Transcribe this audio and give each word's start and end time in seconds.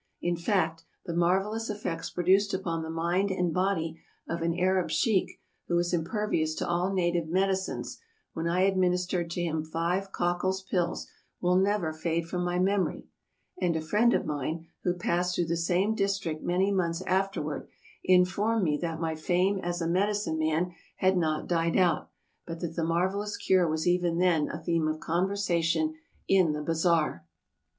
In 0.19 0.35
fact, 0.35 0.83
the 1.05 1.13
marvelous 1.13 1.69
effects 1.69 2.09
produced 2.09 2.55
upon 2.55 2.81
the 2.81 2.89
mind 2.89 3.29
and 3.29 3.53
body 3.53 4.01
of 4.27 4.41
an 4.41 4.57
Arab 4.57 4.89
sheik, 4.89 5.39
who 5.67 5.75
was 5.75 5.93
impervious 5.93 6.55
to 6.55 6.67
all 6.67 6.91
native 6.91 7.27
medicines, 7.27 7.99
when 8.33 8.47
I 8.47 8.61
administered 8.61 9.29
to 9.29 9.43
him 9.43 9.63
five 9.63 10.11
Cockle's 10.11 10.63
pills, 10.63 11.05
will 11.39 11.55
never 11.57 11.93
fade 11.93 12.25
from 12.27 12.43
my 12.43 12.57
memory, 12.57 13.09
and 13.61 13.75
a 13.75 13.79
friend 13.79 14.15
of 14.15 14.25
mine, 14.25 14.65
who 14.83 14.95
passed 14.95 15.35
through 15.35 15.45
the 15.45 15.55
same 15.55 15.93
district 15.93 16.41
many 16.43 16.71
months 16.71 17.03
afterward, 17.03 17.67
informed 18.03 18.63
me 18.63 18.77
that 18.81 18.99
my 18.99 19.13
fame 19.13 19.59
as 19.59 19.83
a" 19.83 19.87
medicine 19.87 20.39
man" 20.39 20.73
had 21.05 21.15
not 21.15 21.45
died 21.47 21.77
out, 21.77 22.09
but 22.47 22.59
that 22.61 22.75
the 22.75 22.83
marvelous 22.83 23.37
cure 23.37 23.69
was 23.69 23.87
even 23.87 24.17
then 24.17 24.49
a 24.49 24.57
theme 24.63 24.87
of 24.87 24.99
conversation 24.99 25.93
in 26.27 26.53
the 26.53 26.63
bazaar. 26.63 27.23